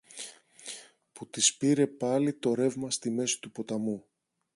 που 1.13 1.27
τις 1.29 1.55
πήρε 1.57 1.87
πάλι 1.87 2.33
το 2.33 2.53
ρεύμα 2.53 2.91
στη 2.91 3.09
μέση 3.09 3.39
του 3.41 3.51
ποταμού. 3.51 4.05